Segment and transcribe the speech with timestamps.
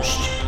[0.00, 0.39] most.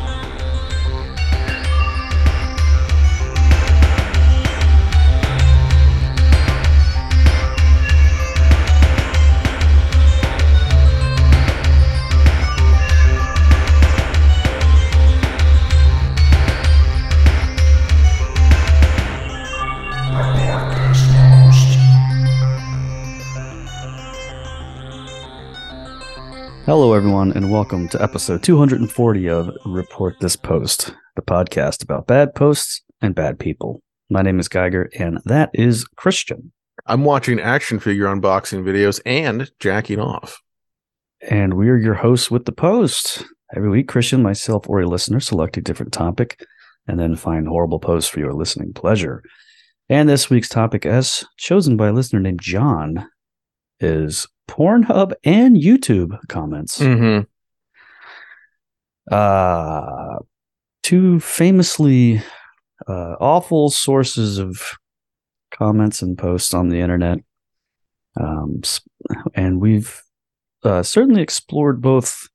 [27.22, 32.82] Everyone, and welcome to episode 240 of Report This Post, the podcast about bad posts
[33.00, 33.80] and bad people.
[34.10, 36.50] My name is Geiger, and that is Christian.
[36.84, 40.40] I'm watching action figure unboxing videos and jacking off.
[41.20, 43.24] And we're your hosts with the post.
[43.54, 46.44] Every week, Christian, myself, or a listener select a different topic
[46.88, 49.22] and then find horrible posts for your listening pleasure.
[49.88, 53.06] And this week's topic, as chosen by a listener named John,
[53.82, 56.78] is Pornhub and YouTube comments.
[56.80, 57.22] Mm-hmm.
[59.12, 60.18] uh,
[60.82, 62.22] two famously
[62.88, 64.60] uh, awful sources of
[65.52, 67.18] comments and posts on the internet.
[68.20, 68.62] Um,
[69.34, 70.02] and we've
[70.64, 72.28] uh, certainly explored both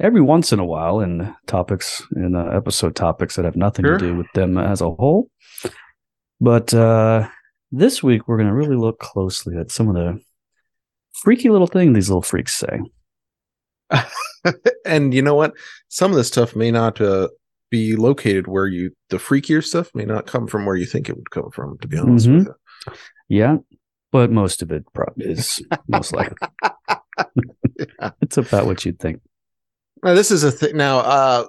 [0.00, 3.98] every once in a while in topics, in uh, episode topics that have nothing Sure.
[3.98, 5.30] to do with them as a whole.
[6.40, 7.28] But uh,
[7.70, 10.20] this week, we're going to really look closely at some of the
[11.22, 12.80] freaky little thing these little freaks say.
[14.86, 15.54] and you know what?
[15.88, 17.28] Some of this stuff may not uh,
[17.70, 18.90] be located where you.
[19.08, 21.78] The freakier stuff may not come from where you think it would come from.
[21.78, 22.38] To be honest Mhm.
[22.38, 22.54] with you.
[23.28, 23.56] Yeah,
[24.12, 26.36] but most of it probably is most likely.
[28.22, 29.20] It's about what you'd think.
[30.02, 30.76] Now, this is a thing.
[30.76, 31.44] Now, uh,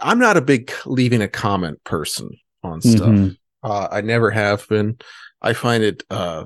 [0.00, 2.30] I'm not a big leaving a comment person
[2.62, 3.08] on stuff.
[3.08, 3.36] Mhm.
[3.62, 4.98] Uh, I never have been.
[5.42, 6.44] I find it uh,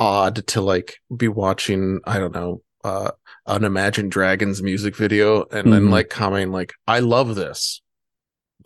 [0.00, 2.00] odd to like be watching.
[2.04, 2.62] I don't know.
[2.82, 3.10] Uh,
[3.46, 5.90] an Imagine Dragons music video and then Mhm.
[5.90, 7.82] like commenting like, "I love this."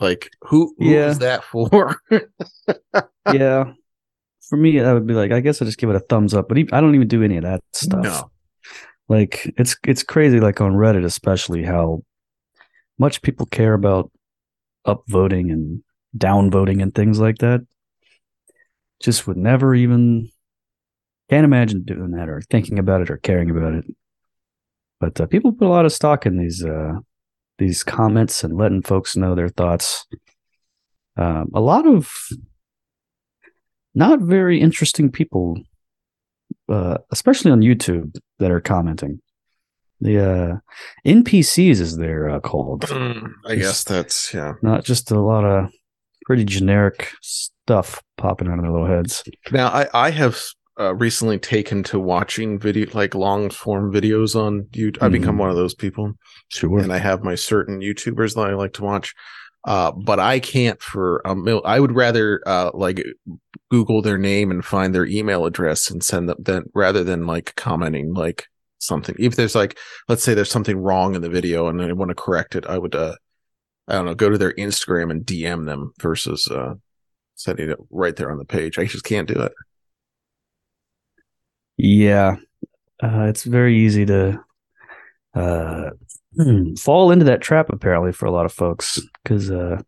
[0.00, 1.12] Like, who who is Yeah.
[1.26, 1.96] that for?
[3.32, 3.72] yeah,
[4.48, 6.48] for me, I would be like, I guess I just give it a thumbs up.
[6.48, 8.02] But I don't even do any of that stuff.
[8.04, 8.30] No.
[9.08, 10.40] Like it's it's crazy.
[10.40, 12.02] Like on Reddit, especially how
[12.98, 14.10] much people care about
[14.86, 15.82] upvoting and
[16.16, 17.60] downvoting and things like that.
[19.00, 20.30] Just would never even
[21.30, 23.84] can't imagine doing that or thinking about it or caring about it.
[25.00, 26.94] But uh, people put a lot of stock in these uh,
[27.58, 30.06] these comments and letting folks know their thoughts.
[31.16, 32.12] Um, a lot of
[33.94, 35.56] not very interesting people,
[36.68, 39.20] uh, especially on YouTube, that are commenting.
[40.00, 40.56] The uh,
[41.06, 44.54] NPCs, as they're uh, called, Mm, I guess that's yeah.
[44.60, 45.70] not just a lot of
[46.26, 49.22] pretty generic stuff popping out of their little heads.
[49.52, 50.42] Now, I I have
[50.78, 54.98] uh, recently taken to watching video like long form videos on YouTube.
[55.02, 55.40] I've become Mhm.
[55.40, 56.14] one of those people.
[56.50, 56.78] Sure.
[56.78, 59.14] and I have my certain YouTubers that I like to watch.
[59.66, 63.02] Uh, but I can't for a mil- I would rather uh like
[63.70, 67.54] Google their name and find their email address and send them then rather than like
[67.56, 68.46] commenting like
[68.78, 69.14] something.
[69.18, 72.14] If there's like let's say there's something wrong in the video and I want to
[72.14, 73.14] correct it, I would uh
[73.88, 76.74] I don't know, go to their Instagram and DM them versus uh
[77.36, 78.78] sending it right there on the page.
[78.78, 79.52] I just can't do it.
[81.76, 82.36] Yeah,
[83.02, 84.40] uh, it's very easy to
[85.34, 85.90] uh,
[86.78, 87.70] fall into that trap.
[87.70, 89.78] Apparently, for a lot of folks, because uh,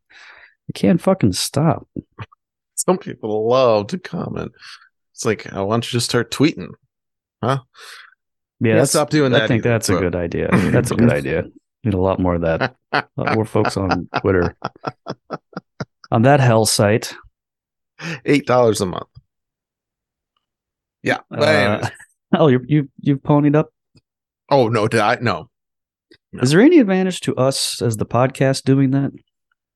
[0.69, 1.86] you can't fucking stop.
[2.74, 4.52] Some people love to comment.
[5.14, 6.69] It's like, I want you to just start tweeting.
[7.42, 7.58] Yeah,
[8.60, 9.42] Yeah, that's- stop doing that.
[9.42, 10.48] I think either, that's a good idea.
[10.53, 11.44] That's a good idea.
[11.84, 12.74] Need a lot more of that.
[12.92, 14.56] A lot more folks on Twitter.
[16.10, 17.14] On that hell site.
[18.26, 19.06] Eight dollars a month.
[21.06, 21.18] Yeah.
[21.30, 21.88] Uh,
[22.36, 23.72] oh, you you you've ponied up.
[24.50, 25.48] oh no, did I no.
[26.32, 26.42] No.
[26.42, 29.12] Is there any advantage to us as the podcast doing that?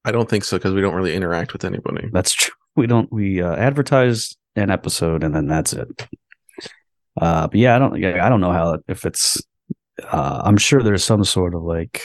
[0.05, 2.09] I don't think so because we don't really interact with anybody.
[2.13, 2.53] That's true.
[2.77, 3.13] We don't.
[3.13, 6.07] We uh, advertise an episode and then that's it.
[7.21, 7.99] Uh, but yeah, I don't.
[7.99, 9.43] Yeah, I don't know how if it's.
[10.01, 12.01] Uh, I'm sure there's some sort of like,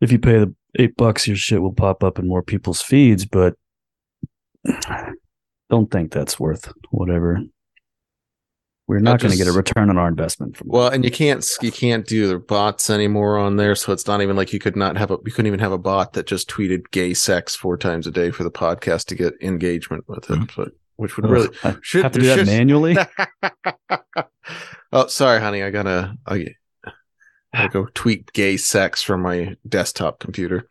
[0.00, 3.26] if you pay the eight bucks, your shit will pop up in more people's feeds.
[3.26, 3.56] But
[5.68, 7.40] don't think that's worth whatever.
[8.88, 10.68] We're not going to get a return on our investment from.
[10.68, 14.22] Well, and you can't you can't do the bots anymore on there, so it's not
[14.22, 16.48] even like you could not have a you couldn't even have a bot that just
[16.48, 20.38] tweeted gay sex four times a day for the podcast to get engagement with it,
[20.56, 22.96] but which would really I should- have to do that manually.
[24.92, 25.62] oh, sorry, honey.
[25.62, 26.54] I gotta, I
[27.52, 30.68] gotta go tweet gay sex from my desktop computer.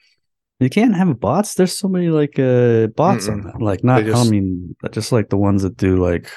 [0.60, 1.56] You can't have bots.
[1.56, 3.52] There's so many like uh bots on Mm-mm.
[3.54, 3.62] that.
[3.62, 6.32] Like not just- I mean just like the ones that do like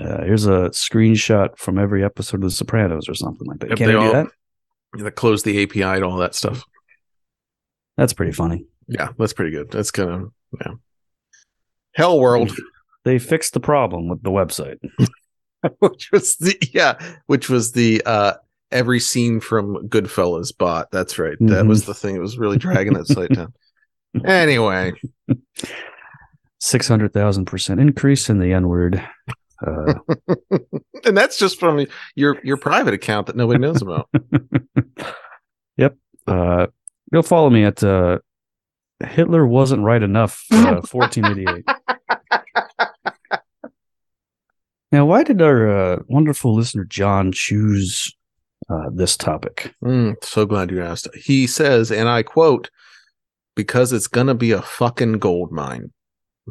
[0.00, 3.70] uh, here's a screenshot from every episode of The Sopranos or something like that.
[3.70, 4.26] Yep, Can they you do all- that?
[5.04, 6.62] That close the API to all that stuff.
[7.98, 8.64] That's pretty funny.
[8.86, 9.70] Yeah, that's pretty good.
[9.70, 10.72] That's kind of yeah.
[11.94, 12.52] Hell World,
[13.04, 14.78] They fixed the problem with the website.
[15.80, 16.94] which was the yeah,
[17.26, 18.34] which was the uh
[18.70, 20.90] every scene from Goodfellas bot.
[20.90, 21.36] That's right.
[21.40, 21.68] That Mhm.
[21.68, 22.14] was the thing.
[22.16, 23.52] It was really dragging that site down.
[24.24, 24.92] Anyway,
[26.60, 29.06] Six hundred thousand percent increase in the N word.
[29.66, 29.94] Uh,
[31.04, 34.08] and that's just from your your private account that nobody knows about.
[35.76, 35.96] yep.
[36.26, 36.66] Uh,
[37.12, 38.18] go follow me at uh,
[39.00, 40.44] Hitler wasn't right enough.
[40.50, 41.64] Uh, Fourteen eighty eight.
[44.90, 48.14] Now, why did our uh, wonderful listener John choose
[48.70, 49.74] uh, this topic?
[49.84, 51.08] Mm, so glad you asked.
[51.14, 52.70] He says, and I quote,
[53.54, 55.92] "Because it's gonna be a fucking gold mine."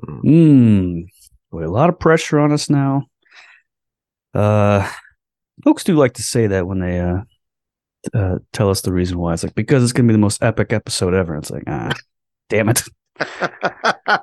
[0.03, 1.07] Mm.
[1.51, 3.03] Boy, a lot of pressure on us now.
[4.33, 4.89] Uh,
[5.63, 7.21] folks do like to say that when they uh,
[8.13, 9.33] uh tell us the reason why.
[9.33, 11.35] It's like because it's gonna be the most epic episode ever.
[11.37, 11.91] It's like ah,
[12.49, 12.83] damn it.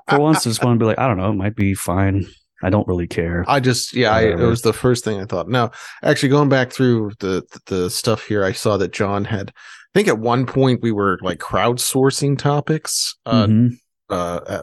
[0.09, 2.27] For once, I just want to be like, I don't know, it might be fine.
[2.63, 3.45] I don't really care.
[3.49, 5.49] I just yeah, I, it was the first thing I thought.
[5.49, 5.73] Now,
[6.03, 9.51] actually, going back through the the stuff here, I saw that John had.
[9.51, 13.17] I think at one point we were like crowdsourcing topics.
[13.27, 13.71] Uh, Mhm.
[14.11, 14.63] uh,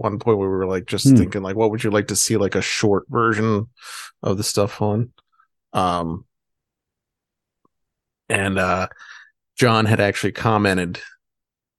[0.00, 1.16] one point where we were like just Hmm.
[1.16, 3.68] thinking like, what would you like to see like a short version
[4.22, 5.12] of the stuff on?
[5.72, 6.24] Um,
[8.28, 8.88] and uh,
[9.56, 11.00] John had actually commented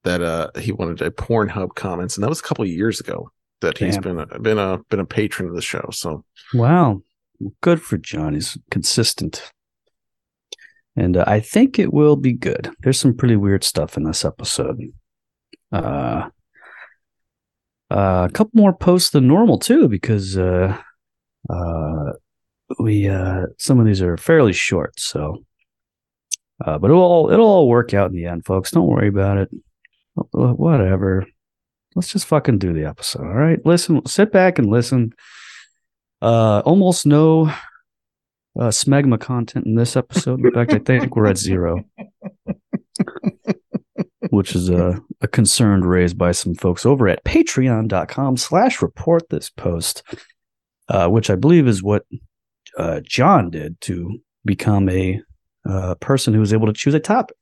[0.04, 3.32] that uh he wanted a Pornhub comments, and that was a couple of years ago
[3.62, 5.88] that he's been a, been a been a patron of the show.
[5.92, 7.02] So Wow.
[7.62, 8.34] Good for John.
[8.34, 9.52] He's consistent.
[10.96, 12.70] And uh, I think it will be good.
[12.82, 14.80] There's some pretty weird stuff in this episode.
[15.72, 16.30] Uh,
[17.92, 20.78] uh, a couple more posts than normal too, because uh,
[21.50, 22.12] uh,
[22.80, 25.00] we uh, some of these are fairly short.
[25.00, 25.44] So,
[26.64, 28.72] uh, but it'll all it'll all work out in the end, folks.
[28.72, 29.50] Don't worry about it.
[30.32, 31.26] Whatever.
[31.96, 33.24] Let's just fucking do the episode.
[33.24, 33.60] All right.
[33.66, 34.06] Listen.
[34.06, 35.14] Sit back and listen.
[36.22, 37.52] Uh, almost no
[38.60, 40.46] uh, smegma content in this episode.
[40.46, 41.84] In fact, I think we're at zero,
[44.32, 49.50] which is a, a concern raised by some folks over at patreon.com slash report this
[49.50, 50.04] post,
[50.88, 52.06] uh, which I believe is what
[52.78, 55.22] uh, John did to become a
[55.70, 57.36] uh, person who was able to choose a topic.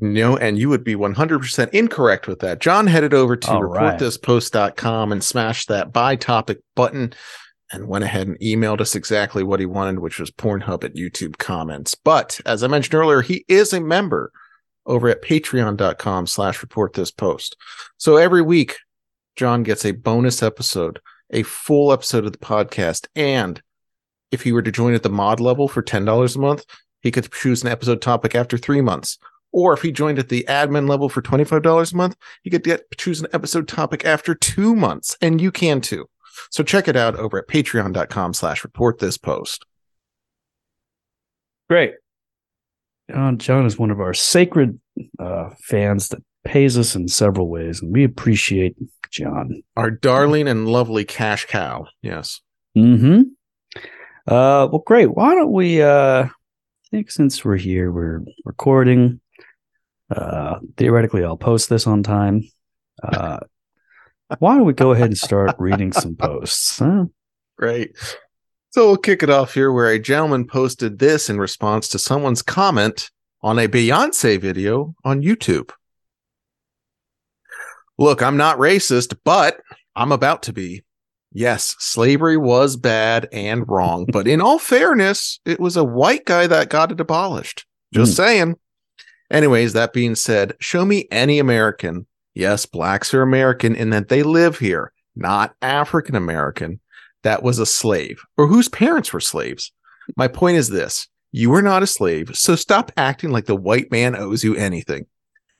[0.00, 2.60] No, and you would be 100% incorrect with that.
[2.60, 3.98] John headed over to right.
[3.98, 7.14] reportthispost.com and smashed that buy topic button
[7.72, 11.38] and went ahead and emailed us exactly what he wanted, which was Pornhub at YouTube
[11.38, 11.94] comments.
[11.94, 14.30] But as I mentioned earlier, he is a member
[14.86, 17.56] over at patreon.com slash report this post.
[17.96, 18.76] So every week,
[19.36, 21.00] John gets a bonus episode,
[21.30, 23.06] a full episode of the podcast.
[23.14, 23.62] And
[24.30, 26.64] if he were to join at the mod level for $10 a month,
[27.00, 29.18] he could choose an episode topic after three months.
[29.52, 32.84] Or if he joined at the admin level for $25 a month, he could get
[32.96, 35.16] choose an episode topic after two months.
[35.20, 36.08] And you can too.
[36.50, 39.66] So check it out over at patreon.com slash report this post.
[41.68, 41.94] Great.
[43.10, 44.80] John, John is one of our sacred
[45.18, 48.76] uh, fans that pays us in several ways, and we appreciate
[49.10, 49.62] John.
[49.76, 51.86] Our darling and lovely cash cow.
[52.02, 52.40] Yes.
[52.76, 53.22] Mm-hmm.
[54.26, 54.68] Uh.
[54.70, 55.14] Well, great.
[55.14, 55.82] Why don't we?
[55.82, 56.24] Uh.
[56.24, 56.30] I
[56.90, 59.20] think since we're here, we're recording.
[60.14, 60.60] Uh.
[60.76, 62.48] Theoretically, I'll post this on time.
[63.02, 63.40] Uh.
[64.38, 66.78] why don't we go ahead and start reading some posts?
[66.78, 67.06] Huh?
[67.58, 67.96] Great.
[68.72, 72.40] So we'll kick it off here where a gentleman posted this in response to someone's
[72.40, 73.10] comment
[73.42, 75.72] on a Beyonce video on YouTube.
[77.98, 79.60] Look, I'm not racist, but
[79.94, 80.84] I'm about to be.
[81.34, 86.46] Yes, slavery was bad and wrong, but in all fairness, it was a white guy
[86.46, 87.66] that got it abolished.
[87.92, 88.22] Just hmm.
[88.22, 88.56] saying.
[89.30, 92.06] Anyways, that being said, show me any American.
[92.32, 96.80] Yes, blacks are American in that they live here, not African American
[97.22, 99.72] that was a slave or whose parents were slaves.
[100.16, 103.90] My point is this you are not a slave, so stop acting like the white
[103.90, 105.06] man owes you anything.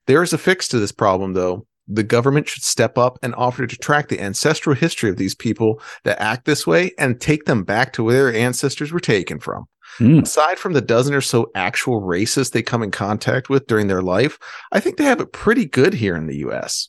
[0.06, 1.66] There is a fix to this problem, though.
[1.88, 5.80] The government should step up and offer to track the ancestral history of these people
[6.04, 9.64] that act this way and take them back to where their ancestors were taken from.
[9.98, 10.20] Hmm.
[10.20, 14.02] Aside from the dozen or so actual racists they come in contact with during their
[14.02, 14.38] life,
[14.70, 16.88] I think they have it pretty good here in the US.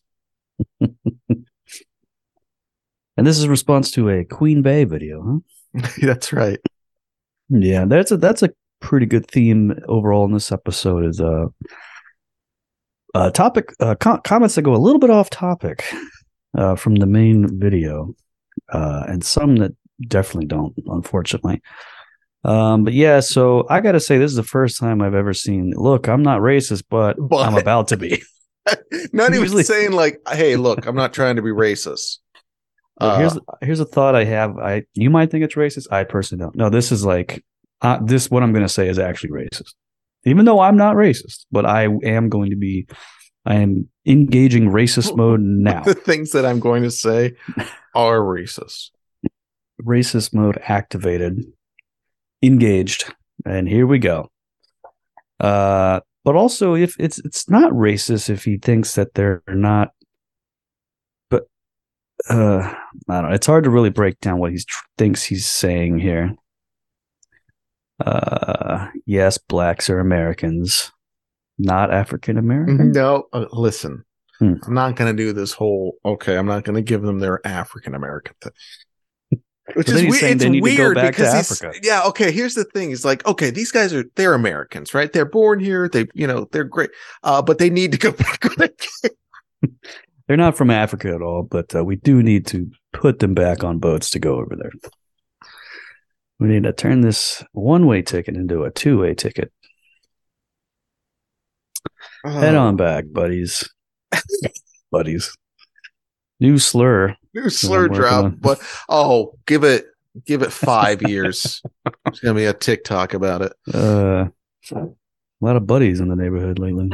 [3.18, 5.42] And this is a response to a Queen Bey video,
[5.76, 5.88] huh?
[6.02, 6.60] That's right.
[7.50, 11.06] Yeah, that's a that's a pretty good theme overall in this episode.
[11.06, 11.48] Is uh,
[13.14, 15.84] uh topic uh, com- comments that go a little bit off topic
[16.58, 18.16] uh, from the main video,
[18.72, 19.74] uh, and some that
[20.08, 21.62] definitely don't, unfortunately.
[22.44, 25.34] Um, but yeah, so I got to say, this is the first time I've ever
[25.34, 25.72] seen.
[25.76, 28.22] Look, I'm not racist, but, But- I'm about to be.
[29.12, 32.20] Not even Usually- saying like, "Hey, look, I'm not trying to be racist."
[33.00, 34.58] Uh, here's here's a thought I have.
[34.58, 35.88] I you might think it's racist.
[35.92, 36.56] I personally don't.
[36.56, 37.44] No, this is like
[37.82, 38.30] uh, this.
[38.30, 39.74] What I'm going to say is actually racist,
[40.26, 41.46] even though I'm not racist.
[41.52, 42.88] But I am going to be.
[43.46, 45.84] I am engaging racist mode now.
[45.84, 47.34] the things that I'm going to say
[47.96, 48.92] are racist.
[49.82, 51.44] racist mode activated,
[52.42, 53.12] engaged,
[53.46, 54.30] and here we go.
[55.40, 59.90] Uh, but also, if it's it's not racist if he thinks that they're not.
[62.30, 62.74] Uh,
[63.10, 63.36] I don't know.
[63.36, 66.36] It's hard to really break down what he tr- thinks he's saying here.
[68.04, 70.92] Uh, yes, blacks are Americans,
[71.58, 72.92] not African American.
[72.92, 74.04] No, uh, listen.
[74.40, 74.54] Hmm.
[74.66, 75.98] I'm not going to do this whole.
[76.04, 79.42] Okay, I'm not going to give them their African American thing.
[79.76, 80.24] Which is weird.
[80.24, 82.04] It's they need to go weird back to because yeah.
[82.08, 82.90] Okay, here's the thing.
[82.90, 85.12] He's like, okay, these guys are they're Americans, right?
[85.12, 85.88] They're born here.
[85.88, 86.90] They you know they're great,
[87.24, 88.12] uh, but they need to go
[88.58, 88.88] back.
[90.28, 90.38] where they came.
[90.38, 93.64] They're not from Africa at all, but uh, we do need to put them back
[93.64, 94.72] on boats to go over there.
[96.40, 99.52] We need to turn this one way ticket into a two way ticket.
[102.26, 103.70] Head Oh, on back, buddies.
[104.92, 105.36] buddies.
[106.40, 107.16] New slur.
[107.34, 109.86] New slur drop, on- but oh, give it
[110.26, 111.62] give it five years.
[112.06, 113.54] There's gonna be a TikTok about it.
[113.74, 114.28] Uh,
[114.74, 114.88] a
[115.42, 116.90] lot of buddies in the neighborhood lately.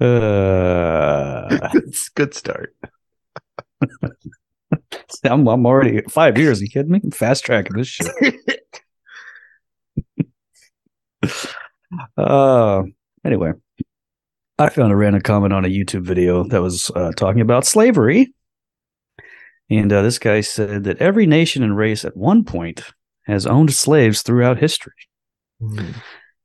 [0.00, 2.74] Uh, it's good start.
[5.24, 6.60] I'm, I'm already five years.
[6.60, 7.00] you kidding me?
[7.02, 8.10] I'm fast tracking this shit.
[12.16, 12.82] Uh,
[13.24, 13.52] anyway,
[14.58, 18.34] I found a random comment on a YouTube video that was uh, talking about slavery.
[19.70, 22.82] And uh, this guy said that every nation and race at one point
[23.26, 24.92] has owned slaves throughout history.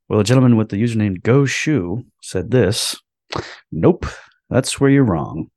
[0.07, 2.95] Well, a gentleman with the username Go Shoe said this
[3.71, 4.05] Nope,
[4.49, 5.49] that's where you're wrong.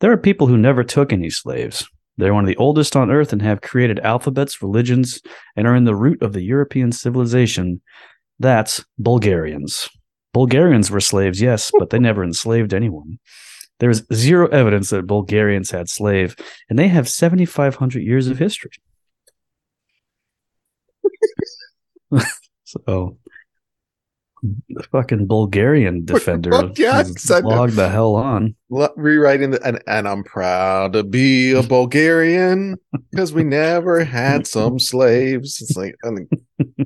[0.00, 1.88] There are people who never took any slaves.
[2.18, 5.20] They're one of the oldest on earth and have created alphabets, religions,
[5.54, 7.82] and are in the root of the European civilization.
[8.38, 9.88] That's Bulgarians.
[10.32, 13.18] Bulgarians were slaves, yes, but they never enslaved anyone.
[13.78, 16.36] There is zero evidence that Bulgarians had slave,
[16.68, 18.70] and they have 7,500 years of history.
[22.64, 23.18] so,
[24.92, 28.54] fucking Bulgarian defender fuck yeah, I the hell on.
[28.96, 32.76] Rewriting the and, and I'm proud to be a Bulgarian
[33.10, 35.60] because we never had some slaves.
[35.62, 36.30] It's like I think,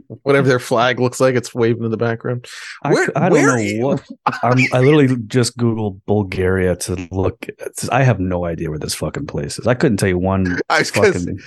[0.23, 2.47] whatever their flag looks like, it's waving in the background.
[2.83, 4.07] I, Where- don't where know what.
[4.43, 7.47] I'm, I literally just Googled Bulgaria to look.
[7.91, 9.67] I have no idea where this fucking place is.
[9.67, 11.39] I couldn't tell you one I was fucking.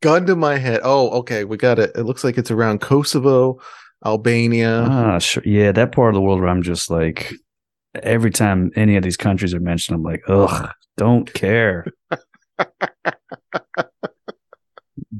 [0.00, 0.80] gun to my head.
[0.84, 1.92] Oh, okay, we got it.
[1.96, 3.60] It looks like it's around Kosovo,
[4.04, 4.86] Albania.
[4.88, 5.42] Ah, sure.
[5.44, 7.32] Yeah, that part of the world where I'm just like,
[7.94, 11.86] every time any of these countries are mentioned, I'm like, ugh, don't care.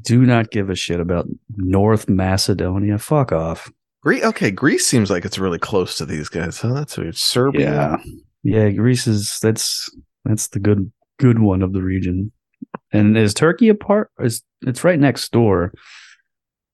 [0.03, 2.99] Do not give a shit about North Macedonia.
[2.99, 3.71] Fuck off.
[4.03, 4.25] Greece.
[4.25, 6.59] Okay, Greece seems like it's really close to these guys.
[6.59, 6.73] Huh?
[6.73, 7.17] That's weird.
[7.17, 7.99] Serbia.
[8.43, 8.71] Yeah, yeah.
[8.71, 9.91] Greece is that's
[10.25, 12.33] that's the good good one of the region.
[12.93, 14.11] And is Turkey a part?
[14.19, 15.73] Is it's right next door?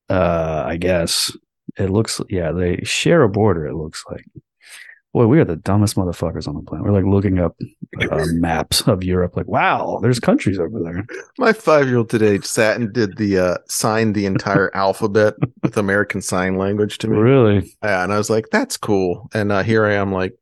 [0.09, 1.35] Uh, I guess
[1.77, 2.19] it looks.
[2.29, 3.65] Yeah, they share a border.
[3.67, 4.25] It looks like.
[5.13, 6.85] Boy, we are the dumbest motherfuckers on the planet.
[6.85, 7.55] We're like looking up
[8.11, 9.35] uh, maps of Europe.
[9.35, 11.05] Like, wow, there's countries over there.
[11.39, 15.77] My five year old today sat and did the uh signed the entire alphabet with
[15.77, 17.17] American Sign Language to me.
[17.17, 17.73] Really?
[17.83, 19.29] Yeah, and I was like, that's cool.
[19.33, 20.33] And uh, here I am, like,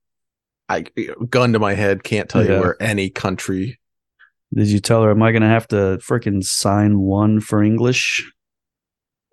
[0.67, 0.81] I
[1.29, 2.55] gun to my head, can't tell Yeah.
[2.55, 3.79] you where any country.
[4.53, 5.11] Did you tell her?
[5.11, 8.29] Am I gonna have to freaking sign one for English?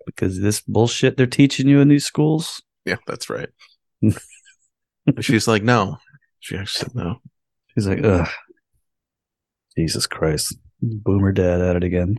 [0.05, 2.61] Because this bullshit they're teaching you in these schools.
[2.85, 3.49] Yeah, that's right.
[5.21, 5.97] She's like, no.
[6.39, 7.17] She actually said no.
[7.75, 8.27] He's like, ugh.
[9.77, 10.55] Jesus Christ.
[10.81, 12.17] Boomer dad at it again.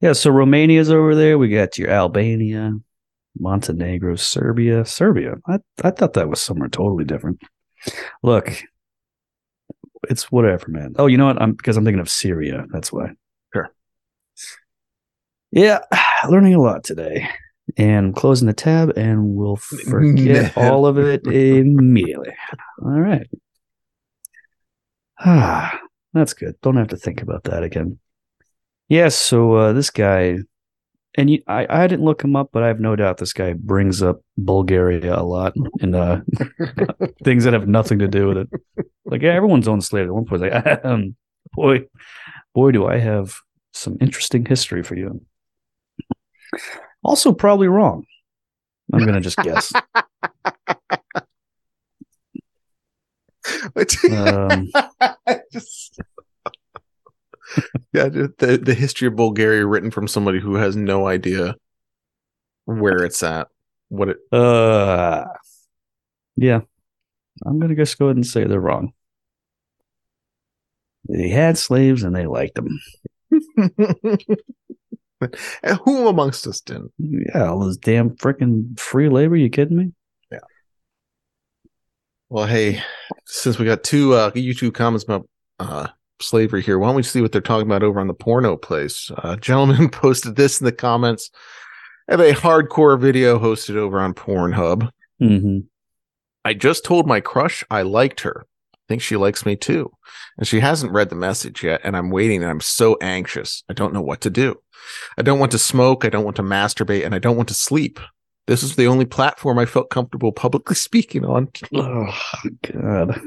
[0.00, 1.38] Yeah, so Romania's over there.
[1.38, 2.78] We got your Albania,
[3.38, 4.84] Montenegro, Serbia.
[4.84, 5.36] Serbia.
[5.48, 7.42] I, I thought that was somewhere totally different.
[8.22, 8.62] Look,
[10.08, 10.94] it's whatever, man.
[10.98, 11.40] Oh, you know what?
[11.40, 12.66] I'm because I'm thinking of Syria.
[12.70, 13.12] That's why.
[13.52, 13.70] Sure.
[15.50, 15.80] Yeah,
[16.30, 17.28] learning a lot today.
[17.76, 22.34] And I'm closing the tab and we'll forget all of it immediately.
[22.82, 23.26] All right.
[25.18, 25.80] Ah,
[26.12, 26.54] that's good.
[26.62, 27.98] Don't have to think about that again.
[28.88, 30.38] Yes, so uh, this guy,
[31.16, 33.54] and you, I, I didn't look him up, but I have no doubt this guy
[33.54, 36.20] brings up Bulgaria a lot and uh,
[37.24, 38.50] things that have nothing to do with it.
[39.06, 40.42] Like yeah, everyone's own slave at one point.
[40.42, 41.16] Like, um,
[41.54, 41.86] boy,
[42.54, 43.34] boy, do I have
[43.72, 45.24] some interesting history for you.
[47.02, 48.06] Also, probably wrong.
[48.92, 49.72] I'm gonna just guess.
[54.10, 54.70] um,
[55.52, 56.00] just,
[57.92, 61.56] yeah, the the history of Bulgaria written from somebody who has no idea
[62.64, 63.48] where it's at.
[63.88, 64.18] What it?
[64.32, 65.24] Uh,
[66.36, 66.60] yeah,
[67.44, 68.92] I'm gonna just go ahead and say they're wrong.
[71.08, 72.80] They had slaves and they liked them.
[75.62, 76.92] and who amongst us didn't?
[76.98, 79.36] Yeah, all this damn freaking free labor.
[79.36, 79.92] You kidding me?
[80.30, 80.38] Yeah.
[82.28, 82.82] Well, hey,
[83.26, 85.28] since we got two uh, YouTube comments about
[85.58, 85.88] uh,
[86.20, 89.10] slavery here, why don't we see what they're talking about over on the porno place?
[89.18, 91.30] Uh, gentleman posted this in the comments.
[92.08, 94.90] I have a hardcore video hosted over on Pornhub.
[95.22, 95.60] Mm-hmm.
[96.44, 98.44] I just told my crush I liked her.
[98.84, 99.90] I think she likes me too.
[100.36, 101.80] And she hasn't read the message yet.
[101.84, 103.64] And I'm waiting and I'm so anxious.
[103.68, 104.60] I don't know what to do.
[105.16, 106.04] I don't want to smoke.
[106.04, 107.98] I don't want to masturbate and I don't want to sleep.
[108.46, 111.48] This is the only platform I felt comfortable publicly speaking on.
[111.74, 112.14] Oh,
[112.70, 113.20] God.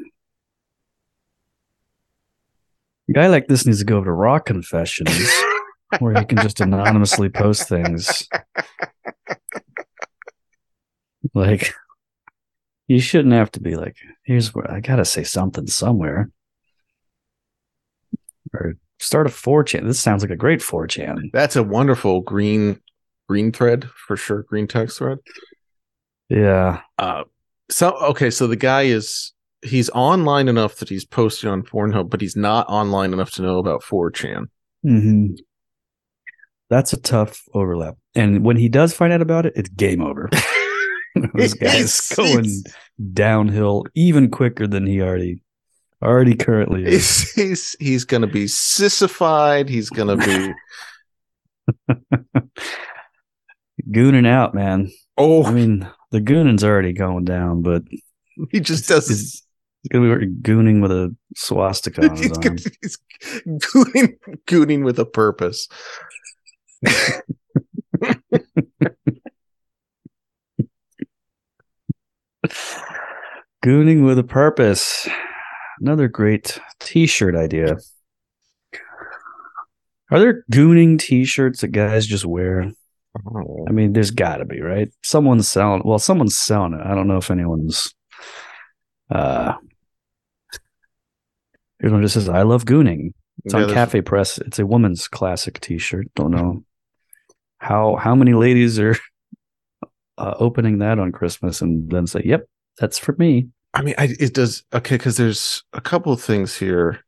[3.09, 5.31] A guy like this needs to go over to Raw Confessions,
[5.99, 8.27] where he can just anonymously post things.
[11.33, 11.73] Like,
[12.88, 16.32] you shouldn't have to be like, here's where I gotta say something somewhere.
[18.53, 19.86] Or start a 4chan.
[19.86, 21.32] This sounds like a great 4chan.
[21.34, 22.82] That's a wonderful green
[23.27, 24.44] green thread for sure.
[24.44, 25.17] Green text thread.
[26.29, 26.82] Yeah.
[26.98, 27.24] Uh
[27.70, 32.22] so okay, so the guy is he's online enough that he's posting on Pornhub, but
[32.22, 34.46] he's not online enough to know about 4chan.
[34.86, 35.34] Mm-hmm.
[36.70, 37.96] That's a tough overlap.
[38.15, 40.29] And when he does find out about it, it's game over.
[41.38, 42.63] this guy's going
[43.13, 45.41] downhill even quicker than he already
[46.01, 46.91] already currently is.
[46.91, 49.70] He's he's, he's going to be sissified.
[49.70, 50.53] He's going to
[51.88, 51.94] be
[53.92, 54.92] gooning out, man.
[55.18, 57.83] Oh, I mean, the gooning's already going down, but
[58.51, 59.07] he just does.
[59.07, 59.44] He's,
[59.81, 62.98] he's going to be gooning with a swastika on he's, gonna, he's
[63.48, 65.68] gooning, gooning with a purpose.
[73.68, 75.10] Gooning with a purpose.
[75.82, 77.75] Another great t-shirt idea.
[80.10, 82.72] Are there gooning t-shirts that guys just wear?
[83.68, 84.90] I mean, there's got to be, right?
[85.03, 85.82] Someone's selling.
[85.84, 86.82] Well, someone's selling it.
[86.82, 87.94] I don't know if anyone's.
[89.12, 89.56] Uh,
[91.82, 93.12] here's one just says, "I love gooning."
[93.44, 94.38] It's yeah, on Cafe Press.
[94.38, 96.08] It's a woman's classic T-shirt.
[96.16, 96.64] Don't know
[97.58, 98.96] how how many ladies are
[100.18, 102.48] uh, opening that on Christmas and then say, "Yep,
[102.80, 106.55] that's for me." I mean, I, it does okay because there's a couple of things
[106.55, 107.05] here.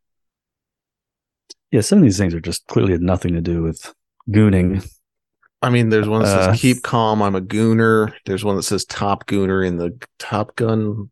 [1.72, 3.92] Yeah, some of these things are just clearly have nothing to do with
[4.30, 4.88] gooning.
[5.64, 8.64] I mean, there's one that says uh, "Keep calm, I'm a gooner." There's one that
[8.64, 11.10] says "Top Gooner" in the Top Gun.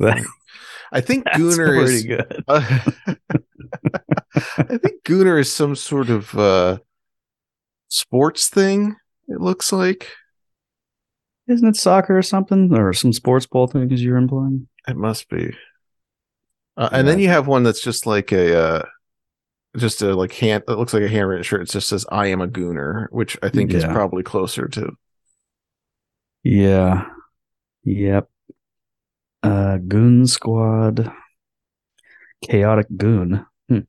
[0.92, 2.42] I think gooner is good.
[2.48, 2.80] Uh,
[4.56, 6.78] I think gooner is some sort of uh,
[7.88, 8.96] sports thing.
[9.28, 10.08] It looks like.
[11.50, 13.88] Isn't it soccer or something, or some sports ball thing?
[13.88, 15.54] Because you're implying it must be.
[16.76, 18.82] Uh, and then you have one that's just like a, uh,
[19.76, 20.64] just a like hand.
[20.66, 21.62] It looks like a handwritten shirt.
[21.62, 23.78] It just says "I am a gooner," which I think yeah.
[23.78, 24.92] is probably closer to.
[26.42, 27.06] Yeah.
[27.84, 28.28] Yep.
[29.42, 31.12] Uh, Goon Squad.
[32.42, 33.44] Chaotic Goon.
[33.68, 33.80] Hmm.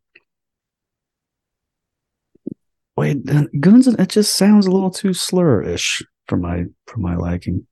[2.97, 3.25] Wait,
[3.59, 3.87] Goons.
[3.87, 7.67] It just sounds a little too slur-ish for my for my liking.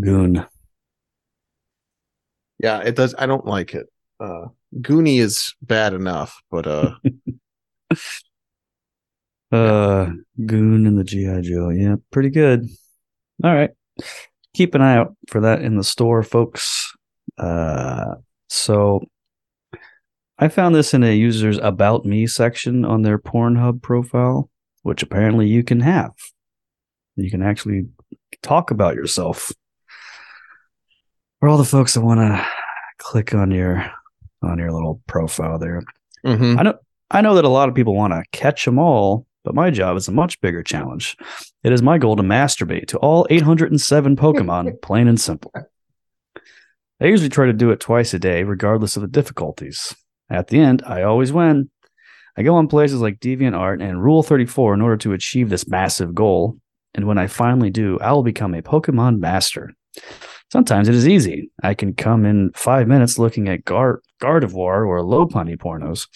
[0.00, 0.44] Goon.
[2.58, 3.14] Yeah, it does.
[3.16, 3.86] I don't like it.
[4.18, 6.94] Uh, Goonie is bad enough, but uh,
[9.52, 10.10] uh,
[10.44, 11.68] Goon and the GI Joe.
[11.68, 12.66] Yeah, pretty good.
[13.44, 13.70] All right,
[14.52, 16.96] keep an eye out for that in the store, folks.
[17.38, 18.16] Uh,
[18.48, 19.04] so
[20.36, 24.50] I found this in a user's about me section on their Pornhub profile,
[24.82, 26.10] which apparently you can have.
[27.16, 27.86] You can actually
[28.42, 29.52] talk about yourself
[31.40, 32.46] for all the folks that want to
[32.98, 33.90] click on your
[34.42, 35.82] on your little profile there.
[36.24, 36.58] Mm-hmm.
[36.58, 36.78] I know
[37.10, 39.96] I know that a lot of people want to catch them all, but my job
[39.96, 41.16] is a much bigger challenge.
[41.62, 45.52] It is my goal to masturbate to all 807 Pokemon, plain and simple.
[47.00, 49.94] I usually try to do it twice a day, regardless of the difficulties.
[50.30, 51.70] At the end, I always win.
[52.36, 56.14] I go on places like DeviantArt and Rule 34 in order to achieve this massive
[56.14, 56.58] goal.
[56.96, 59.72] And when I finally do, I will become a Pokemon master.
[60.50, 61.50] Sometimes it is easy.
[61.62, 66.06] I can come in five minutes looking at Gar- Gardevoir or Lopunny pornos.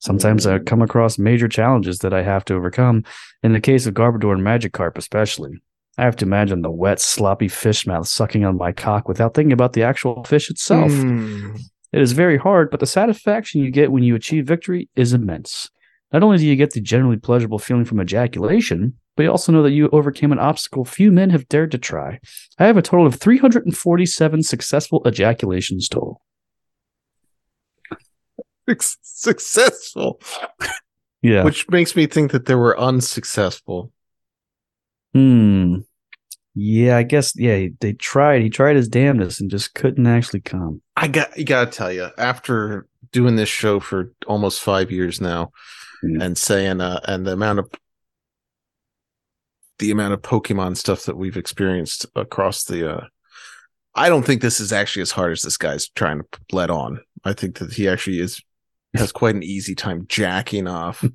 [0.00, 3.04] Sometimes I come across major challenges that I have to overcome.
[3.42, 5.52] In the case of Garbodor and Magikarp, especially,
[5.96, 9.52] I have to imagine the wet, sloppy fish mouth sucking on my cock without thinking
[9.52, 10.90] about the actual fish itself.
[10.90, 11.60] Mm.
[11.92, 15.70] It is very hard, but the satisfaction you get when you achieve victory is immense.
[16.12, 19.62] Not only do you get the generally pleasurable feeling from ejaculation, but you also know
[19.62, 22.18] that you overcame an obstacle few men have dared to try.
[22.58, 26.20] I have a total of 347 successful ejaculations total.
[29.02, 30.20] Successful,
[31.22, 31.44] Yeah.
[31.44, 33.92] which makes me think that they were unsuccessful.
[35.12, 35.76] Hmm.
[36.54, 37.34] Yeah, I guess.
[37.36, 38.42] Yeah, they tried.
[38.42, 40.80] He tried his damnedest and just couldn't actually come.
[40.96, 45.50] I got you gotta tell you, after doing this show for almost five years now,
[46.04, 46.22] Mm.
[46.22, 47.70] and saying uh and the amount of
[49.78, 53.04] the amount of Pokemon stuff that we've experienced across the uh
[53.96, 57.00] I don't think this is actually as hard as this guy's trying to let on.
[57.24, 58.42] I think that he actually is
[58.96, 61.04] has quite an easy time jacking off.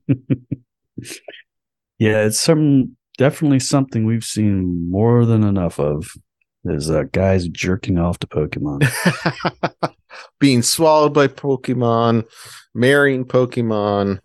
[1.99, 6.09] Yeah, it's some definitely something we've seen more than enough of.
[6.65, 8.85] Is uh, guys jerking off to Pokemon.
[10.39, 12.25] Being swallowed by Pokemon,
[12.73, 14.19] marrying Pokemon.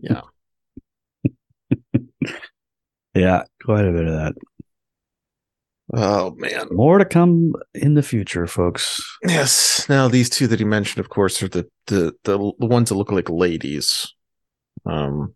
[0.00, 0.22] Yeah.
[3.14, 4.34] Yeah, quite a bit of that.
[5.92, 6.68] Oh man.
[6.70, 9.02] More to come in the future, folks.
[9.22, 9.86] Yes.
[9.88, 12.96] Now these two that he mentioned, of course, are the the the, the ones that
[12.96, 14.12] look like ladies.
[14.86, 15.34] Um.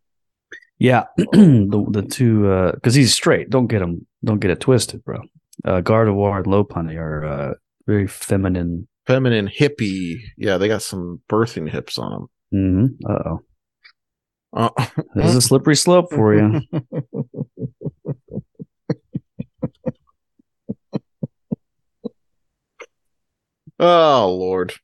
[0.80, 3.50] Yeah, the the two because he's straight.
[3.50, 4.06] Don't get him.
[4.24, 5.22] Don't get it twisted, bro.
[5.64, 7.54] Uh, Gardevoir and Lopunny are uh,
[7.86, 8.86] very feminine.
[9.06, 10.18] Feminine hippie.
[10.36, 13.47] Yeah, they got some birthing hips on hmm Uh oh, them.
[14.58, 14.70] Uh,
[15.14, 16.60] this is a slippery slope for you.
[23.78, 24.74] oh Lord.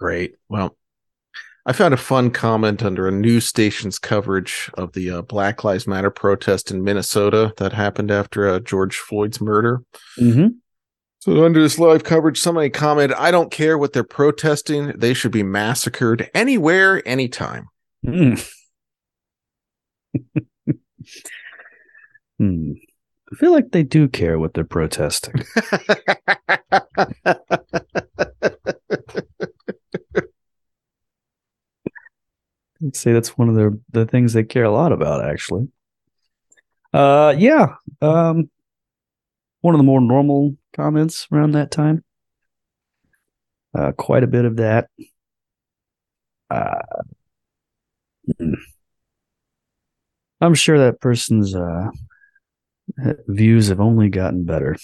[0.00, 0.34] Great.
[0.48, 0.76] Well,
[1.64, 5.86] I found a fun comment under a news station's coverage of the uh, Black Lives
[5.86, 9.82] Matter protest in Minnesota that happened after uh, George Floyd's murder.
[10.16, 10.48] hmm
[11.20, 15.30] So under this live coverage, somebody commented, "I don't care what they're protesting; they should
[15.30, 17.68] be massacred anywhere, anytime."
[18.04, 18.52] Mm.
[22.38, 22.72] hmm.
[23.32, 25.44] I feel like they do care what they're protesting.
[32.84, 35.68] I'd say that's one of the the things they care a lot about, actually.
[36.92, 37.76] Uh, yeah.
[38.02, 38.50] Um,
[39.62, 42.04] one of the more normal comments around that time.
[43.74, 44.90] Uh, quite a bit of that.
[46.50, 46.82] Uh.
[50.40, 51.88] I'm sure that person's uh
[53.28, 54.76] views have only gotten better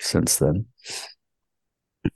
[0.00, 0.66] since then.
[2.04, 2.12] It's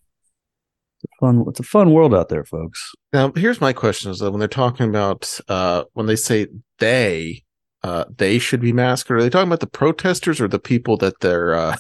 [1.05, 2.93] a fun, it's a fun world out there, folks.
[3.13, 6.47] now, here's my question: Is that when they're talking about uh, when they say
[6.79, 7.43] they,
[7.83, 11.21] uh, they should be masked, Are they talking about the protesters or the people that
[11.21, 11.77] they're uh,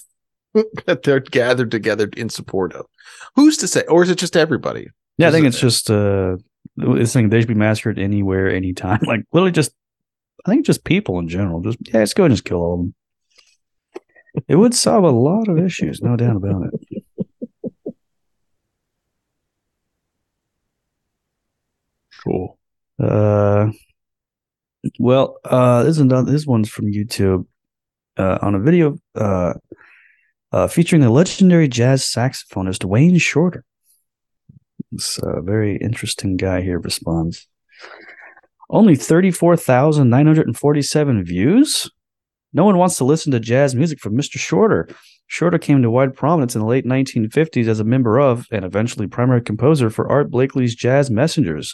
[0.86, 2.86] that they're gathered together in support of?
[3.36, 4.88] Who's to say, or is it just everybody?
[5.18, 6.36] Yeah, I think it- it's just uh,
[6.76, 9.00] this thing they should be massacred anywhere, anytime.
[9.06, 9.72] Like literally, just
[10.44, 11.60] I think just people in general.
[11.60, 12.94] Just yeah, let's go and just kill all of them.
[14.48, 17.04] It would solve a lot of issues, no doubt about it.
[22.24, 22.58] Cool.
[23.02, 23.70] Uh,
[24.98, 26.30] well, uh, this is another.
[26.30, 27.46] This one's from YouTube.
[28.16, 29.54] Uh, on a video, uh,
[30.52, 33.64] uh, featuring the legendary jazz saxophonist Wayne Shorter.
[34.92, 37.48] This uh, very interesting guy here responds.
[38.68, 41.90] Only thirty-four thousand nine hundred and forty-seven views.
[42.52, 44.38] No one wants to listen to jazz music from Mr.
[44.38, 44.88] Shorter.
[45.28, 49.06] Shorter came to wide prominence in the late 1950s as a member of and eventually
[49.06, 51.72] primary composer for Art Blakey's Jazz Messengers.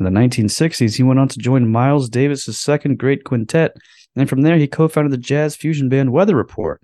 [0.00, 3.76] In the 1960s, he went on to join Miles Davis's second great quintet,
[4.16, 6.80] and from there he co-founded the jazz fusion band Weather Report.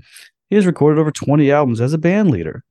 [0.49, 2.63] He has recorded over 20 albums as a band leader.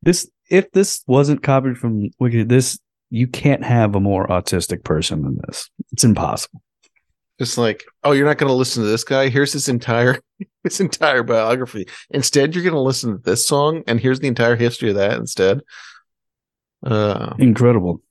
[0.03, 2.77] this if this wasn't copied from Wiki, this
[3.09, 5.69] you can't have a more autistic person than this.
[5.91, 6.61] It's impossible.
[7.39, 10.19] just like oh you're not going to listen to this guy here's his entire
[10.63, 14.55] his entire biography instead you're going to listen to this song and here's the entire
[14.55, 15.61] history of that instead
[16.85, 18.01] uh Incredible.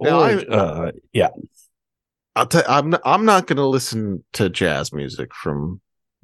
[0.00, 1.28] Now, Or, I- uh, yeah.
[2.34, 5.80] I'll tell I'm not, I'm not going to listen to jazz music from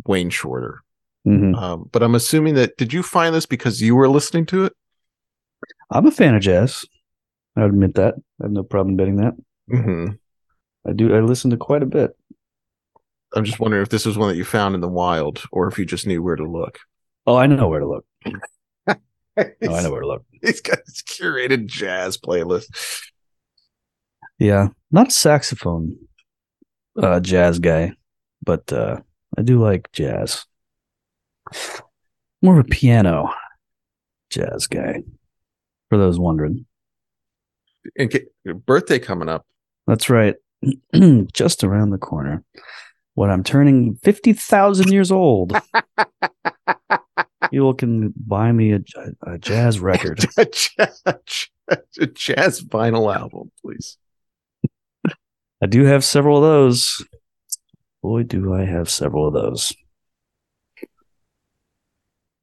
[0.07, 0.83] Wayne Shorter
[1.27, 1.55] Mhm.
[1.61, 4.73] um but I'm assuming that did you find this because you were listening to it
[5.91, 6.85] I'm a fan of jazz.
[7.57, 8.15] I admit that.
[8.41, 9.35] I have no problem betting that.
[9.71, 10.13] mm-hmm.
[10.89, 11.15] I do.
[11.15, 12.11] I listen to quite a bit.
[13.35, 15.79] I'm just wondering if this was one that you found in the wild or if
[15.79, 16.79] you just knew where to look
[17.27, 18.05] Oh, I know where to look.
[19.37, 20.25] Oh, I know where to look.
[20.43, 22.67] He's got his curated jazz playlist.
[24.39, 25.97] Yeah, not a saxophone
[27.01, 27.93] uh, jazz guy,
[28.45, 29.01] but uh,
[29.37, 30.47] I do like jazz.
[32.43, 33.31] More of a piano
[34.31, 35.03] jazz guy.
[35.89, 36.67] For those wondering,
[37.97, 38.13] And
[38.67, 39.47] birthday coming up.
[39.87, 40.35] that's right.
[41.33, 42.45] Just around the corner.
[43.15, 45.55] When I'm turning fifty thousand years old,
[47.51, 48.81] you can buy me a,
[49.23, 50.27] a jazz record.
[50.37, 53.97] a, jazz, a jazz vinyl album, please.
[55.63, 57.05] I do have several of those.
[58.03, 59.73] Boy, do I have several of those.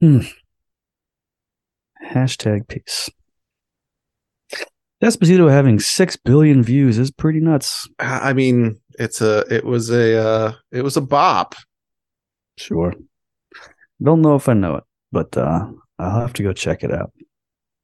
[0.01, 0.19] Hmm.
[2.05, 3.09] Hashtag peace.
[5.01, 7.87] Despacito having six billion views is pretty nuts.
[7.99, 11.55] I mean, it's a it was a uh it was a bop.
[12.57, 12.93] Sure.
[14.01, 15.67] Don't know if I know it, but uh
[15.99, 17.11] I'll have to go check it out.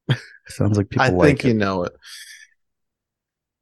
[0.47, 1.47] Sounds like people I like think it.
[1.49, 1.93] you know it.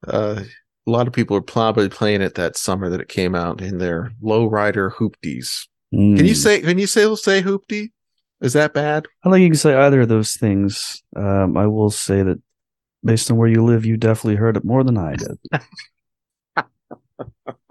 [0.08, 0.44] Uh
[0.90, 3.78] a lot of people are probably playing it that summer that it came out in
[3.78, 5.68] their lowrider hoopties.
[5.92, 6.36] Can you Mm.
[6.36, 7.92] say can you say say hoopty?
[8.42, 9.06] Is that bad?
[9.24, 11.04] I don't think you can say either of those things.
[11.16, 12.42] Um, I will say that
[13.04, 15.38] based on where you live, you definitely heard it more than I did.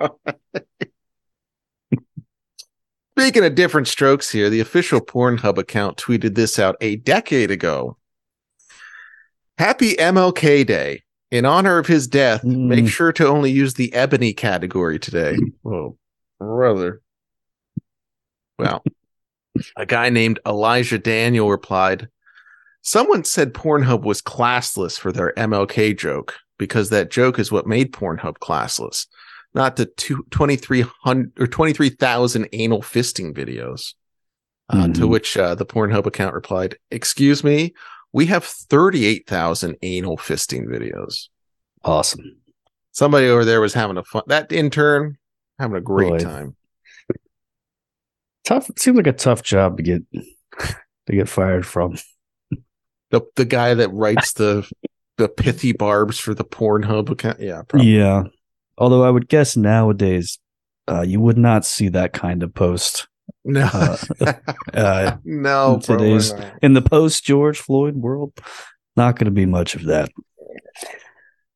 [3.19, 7.97] Speaking of different strokes here, the official Pornhub account tweeted this out a decade ago.
[9.59, 11.03] Happy MLK Day.
[11.31, 12.69] In honor of his death, Mm.
[12.69, 15.37] make sure to only use the ebony category today.
[15.63, 15.99] Whoa,
[16.39, 17.03] brother.
[18.59, 18.83] Well,
[19.77, 22.09] a guy named Elijah Daniel replied,
[22.83, 27.93] Someone said Pornhub was classless for their MLK joke because that joke is what made
[27.93, 29.07] Pornhub classless
[29.55, 33.95] not the two, 2300 or 23,000 anal fisting videos.
[34.69, 35.09] Uh, To Mhm.
[35.09, 37.73] which uh, the Pornhub account replied, Excuse me,
[38.19, 41.29] we have 38,000 anal fisting videos.
[41.85, 42.25] Awesome.
[42.91, 45.19] Somebody over there was having a fun, that intern
[45.57, 46.19] having a great Boy.
[46.19, 46.57] time.
[48.45, 48.71] Tough.
[48.71, 51.97] It seems like a tough job to get to get fired from.
[53.13, 54.69] The, the guy that writes the,
[55.17, 57.39] the pithy barbs for the Pornhub account.
[57.39, 57.63] Yeah.
[57.69, 57.87] Probably.
[57.87, 58.25] Yeah.
[58.77, 60.41] Although I would guess nowadays,
[60.89, 63.07] uh, you would not see that kind of post
[63.49, 64.33] No, Uh,
[64.75, 68.33] uh, no, in today's- in the post George Floyd world.
[68.97, 70.11] Not going to be much of that.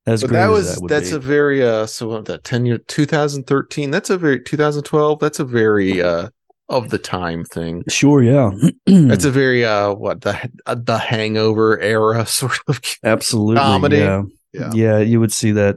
[0.07, 1.16] As But that as was that that's be.
[1.16, 5.44] a very uh so what that 10 year 2013 that's a very 2012 that's a
[5.44, 6.28] very uh
[6.68, 8.20] of the time thing sure.
[8.22, 8.50] Yeah.
[8.87, 13.98] that's a very uh what the uh, the hangover era sort of absolutely comedy.
[13.98, 14.22] Yeah.
[14.52, 14.70] Yeah.
[14.74, 14.98] yeah.
[14.98, 15.76] You would see that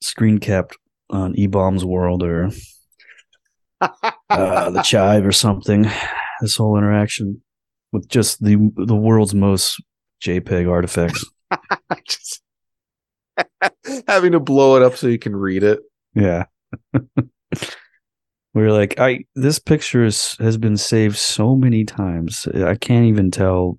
[0.00, 0.76] screen capped
[1.10, 2.50] on E Bombs World or
[4.30, 5.86] uh, the Chive or something.
[6.40, 7.42] This whole interaction
[7.92, 9.82] with just the the world's most
[10.22, 11.24] JPEG artifacts.
[12.06, 12.42] Just
[14.06, 15.80] having to blow it up so you can read it
[16.14, 16.44] Yeah.
[18.54, 22.46] We're like, I this picture is, has been saved so many times.
[22.46, 23.78] I can't even tell.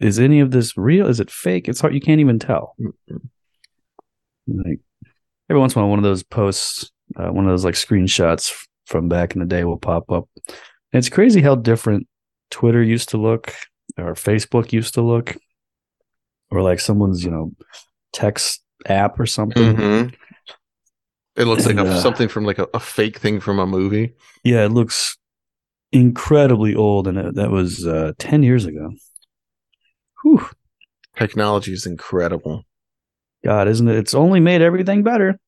[0.00, 1.06] Is any of this real?
[1.06, 1.68] Is it fake?
[1.68, 1.94] It's hard.
[1.94, 2.76] You can't even tell.
[4.46, 4.80] Like
[5.50, 8.52] every once in a while, one of those posts, uh, one of those like screenshots
[8.86, 10.28] from back in the day will pop up.
[10.46, 10.54] And
[10.92, 12.06] it's crazy how different
[12.50, 13.54] Twitter used to look,
[13.98, 15.36] or Facebook used to look,
[16.50, 17.52] or like someone's you know
[18.12, 19.76] text app or something.
[19.76, 20.14] Mhm.
[21.36, 24.14] it looks like a, uh, something from like a, a fake thing from a movie
[24.44, 25.16] Yeah, it looks
[25.90, 28.92] incredibly old, and it, that was uh, ten years ago.
[30.22, 30.48] Whew,
[31.16, 32.64] technology is incredible
[33.44, 33.96] God, isn't it?
[33.96, 35.38] It's only made everything better.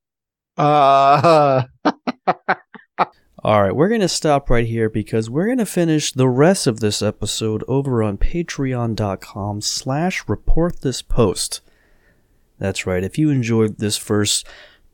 [0.57, 1.63] uh
[3.47, 6.67] All right, we're going to stop right here because we're going to finish the rest
[6.67, 11.61] of this episode over on patreon.com slash report this post.
[12.59, 13.05] That's right.
[13.05, 14.49] If you enjoyed this first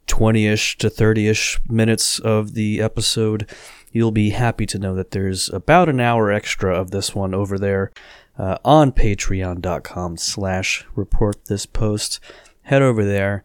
[0.07, 3.49] 20-ish to 30-ish minutes of the episode,
[3.91, 7.59] you'll be happy to know that there's about an hour extra of this one over
[7.59, 7.91] there
[8.37, 12.21] uh, on patreon.com slash report this post.
[12.65, 13.45] Head over there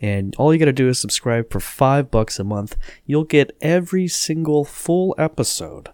[0.00, 2.76] and all you got to do is subscribe for five bucks a month.
[3.06, 5.90] You'll get every single full episode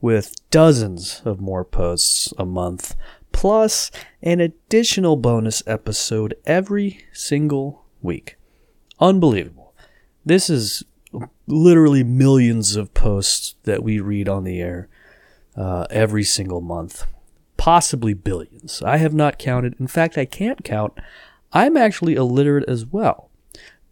[0.00, 2.94] with dozens of more posts a month,
[3.32, 3.90] plus
[4.22, 8.36] an additional bonus episode every single week.
[9.00, 9.74] Unbelievable.
[10.24, 10.84] This is
[11.46, 14.88] literally millions of posts that we read on the air
[15.56, 17.06] uh, every single month,
[17.56, 18.82] possibly billions.
[18.82, 19.74] I have not counted.
[19.80, 20.92] In fact, I can't count.
[21.52, 23.27] I'm actually illiterate as well.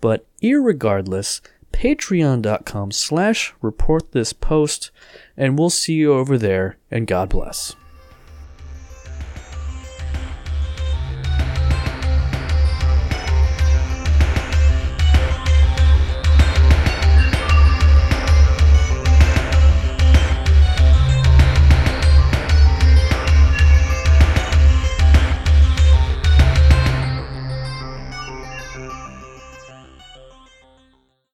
[0.00, 1.40] But irregardless,
[1.72, 4.90] patreon.com slash report this post,
[5.36, 7.74] and we'll see you over there, and God bless.